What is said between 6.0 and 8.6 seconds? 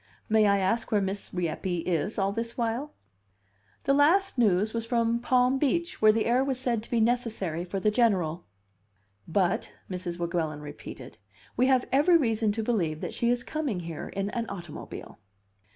where the air was said to be necessary for the General."